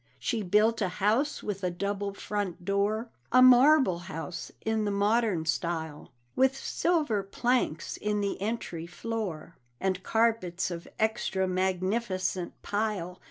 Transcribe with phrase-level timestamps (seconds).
[0.17, 5.45] She built a house with a double front door, A marble house in the modern
[5.45, 13.19] style, With silver planks in the entry floor, And carpets of extra magnificent pile.